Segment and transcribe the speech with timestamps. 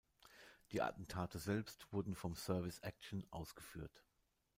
[0.71, 4.03] Die Attentate selbst wurden vom Service Action ausgeführt.